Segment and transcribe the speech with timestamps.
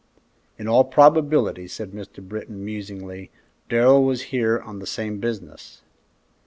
[0.57, 2.27] "In all probability," said Mr.
[2.27, 3.29] Britton, musingly,
[3.69, 5.83] "Darrell was here on the same business."